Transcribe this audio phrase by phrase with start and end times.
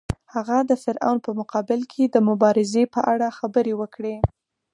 [0.33, 4.15] هغه د فرعون په مقابل کې د مبارزې په اړه خبرې وکړې.